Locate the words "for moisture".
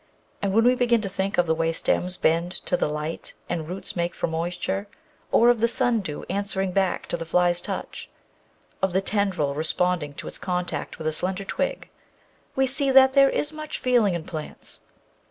4.15-4.87